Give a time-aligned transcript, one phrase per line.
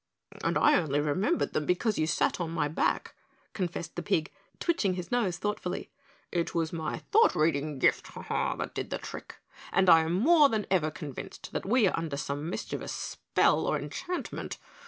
[0.43, 3.13] "And I only remembered them because you sat on my back,"
[3.53, 5.91] confessed the pig, twitching his nose thoughtfully.
[6.31, 9.35] "It was my thought reading gift that did the trick,
[9.71, 13.77] and I am more than ever convinced that we are under some mischievous spell or
[13.77, 14.57] enchantment.